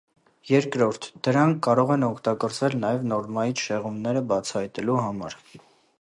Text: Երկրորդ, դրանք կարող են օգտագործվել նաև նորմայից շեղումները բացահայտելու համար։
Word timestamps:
Երկրորդ, 0.51 1.03
դրանք 1.27 1.59
կարող 1.67 1.93
են 1.97 2.07
օգտագործվել 2.07 2.77
նաև 2.85 3.07
նորմայից 3.13 3.65
շեղումները 3.67 4.25
բացահայտելու 4.33 5.01
համար։ 5.03 5.39